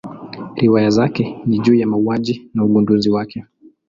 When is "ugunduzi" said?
2.65-3.09